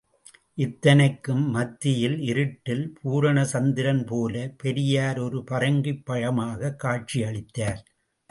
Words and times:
இத்தனைக்கும் 0.55 1.43
மத்தியில் 1.49 2.19
இருட்டில் 2.19 2.93
பூரண 3.01 3.45
சந்திரன் 3.45 4.05
போல 4.05 4.53
பெரியார் 4.57 5.19
ஒரு 5.19 5.43
பறங்கிப் 5.43 6.05
பழமாகக் 6.05 6.79
காட்சியளித்தார். 6.83 7.81